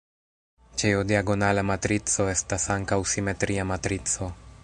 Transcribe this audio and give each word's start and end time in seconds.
Ĉiu 0.83 1.03
diagonala 1.11 1.65
matrico 1.71 2.27
estas 2.33 2.67
ankaŭ 2.79 3.01
simetria 3.13 3.69
matrico. 3.75 4.35